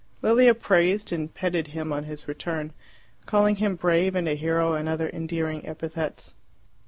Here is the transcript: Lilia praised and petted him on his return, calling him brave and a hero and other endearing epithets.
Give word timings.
Lilia 0.23 0.55
praised 0.55 1.11
and 1.13 1.31
petted 1.31 1.67
him 1.67 1.93
on 1.93 2.05
his 2.05 2.27
return, 2.27 2.73
calling 3.27 3.57
him 3.57 3.75
brave 3.75 4.15
and 4.15 4.27
a 4.27 4.33
hero 4.33 4.73
and 4.73 4.89
other 4.89 5.11
endearing 5.13 5.63
epithets. 5.63 6.33